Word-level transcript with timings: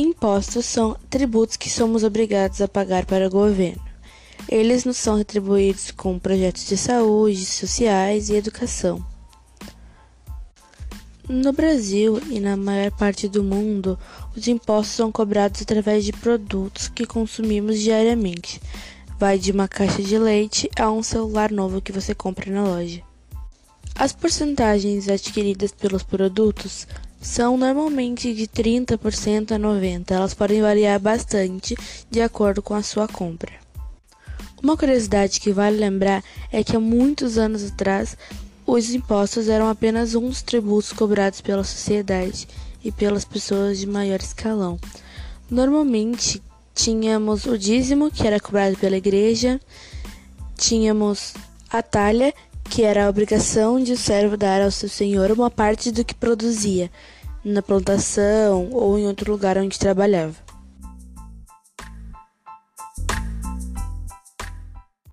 Impostos 0.00 0.64
são 0.64 0.96
tributos 1.10 1.58
que 1.58 1.68
somos 1.68 2.04
obrigados 2.04 2.62
a 2.62 2.66
pagar 2.66 3.04
para 3.04 3.26
o 3.26 3.30
governo. 3.30 3.82
Eles 4.48 4.86
nos 4.86 4.96
são 4.96 5.14
retribuídos 5.14 5.90
com 5.90 6.18
projetos 6.18 6.66
de 6.66 6.74
saúde, 6.78 7.44
sociais 7.44 8.30
e 8.30 8.34
educação. 8.34 9.04
No 11.28 11.52
Brasil 11.52 12.18
e 12.30 12.40
na 12.40 12.56
maior 12.56 12.90
parte 12.92 13.28
do 13.28 13.44
mundo, 13.44 13.98
os 14.34 14.48
impostos 14.48 14.96
são 14.96 15.12
cobrados 15.12 15.60
através 15.60 16.02
de 16.02 16.12
produtos 16.12 16.88
que 16.88 17.04
consumimos 17.04 17.78
diariamente. 17.78 18.58
Vai 19.18 19.38
de 19.38 19.52
uma 19.52 19.68
caixa 19.68 20.02
de 20.02 20.18
leite 20.18 20.70
a 20.78 20.90
um 20.90 21.02
celular 21.02 21.52
novo 21.52 21.82
que 21.82 21.92
você 21.92 22.14
compra 22.14 22.50
na 22.50 22.64
loja. 22.64 23.02
As 23.94 24.14
porcentagens 24.14 25.10
adquiridas 25.10 25.72
pelos 25.72 26.02
produtos 26.02 26.86
são 27.20 27.56
normalmente 27.56 28.34
de 28.34 28.46
30% 28.46 29.52
a 29.52 29.58
90%. 29.58 30.10
Elas 30.10 30.34
podem 30.34 30.62
variar 30.62 30.98
bastante 30.98 31.76
de 32.10 32.20
acordo 32.20 32.62
com 32.62 32.74
a 32.74 32.82
sua 32.82 33.06
compra. 33.06 33.52
Uma 34.62 34.76
curiosidade 34.76 35.40
que 35.40 35.52
vale 35.52 35.76
lembrar 35.76 36.22
é 36.50 36.62
que 36.64 36.76
há 36.76 36.80
muitos 36.80 37.38
anos 37.38 37.64
atrás 37.64 38.16
os 38.66 38.90
impostos 38.90 39.48
eram 39.48 39.68
apenas 39.68 40.14
um 40.14 40.28
dos 40.28 40.42
tributos 40.42 40.92
cobrados 40.92 41.40
pela 41.40 41.64
sociedade 41.64 42.46
e 42.84 42.92
pelas 42.92 43.24
pessoas 43.24 43.78
de 43.78 43.86
maior 43.86 44.20
escalão. 44.20 44.78
Normalmente 45.50 46.42
tínhamos 46.74 47.46
o 47.46 47.58
dízimo, 47.58 48.10
que 48.10 48.26
era 48.26 48.38
cobrado 48.38 48.76
pela 48.76 48.96
igreja, 48.96 49.60
tínhamos 50.56 51.34
a 51.68 51.82
talha, 51.82 52.32
que 52.64 52.82
era 52.82 53.06
a 53.06 53.08
obrigação 53.08 53.82
de 53.82 53.92
o 53.92 53.96
servo 53.96 54.36
dar 54.36 54.62
ao 54.62 54.70
seu 54.70 54.88
senhor 54.88 55.30
uma 55.30 55.50
parte 55.50 55.90
do 55.90 56.04
que 56.04 56.14
produzia 56.14 56.90
na 57.44 57.62
plantação 57.62 58.68
ou 58.72 58.98
em 58.98 59.06
outro 59.06 59.30
lugar 59.30 59.56
onde 59.58 59.78
trabalhava. 59.78 60.49